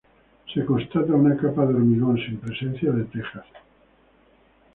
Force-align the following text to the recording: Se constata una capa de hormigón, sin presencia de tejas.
Se 0.51 0.65
constata 0.65 1.13
una 1.13 1.37
capa 1.37 1.63
de 1.67 1.75
hormigón, 1.75 2.17
sin 2.17 2.37
presencia 2.37 2.91
de 2.91 3.03
tejas. 3.03 3.45